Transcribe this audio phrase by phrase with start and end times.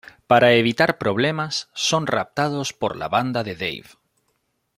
[0.29, 3.89] Para evitar problemas, son raptados por la banda de Dave.